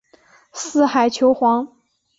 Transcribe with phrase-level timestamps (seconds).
[0.51, 1.75] 四海求凰。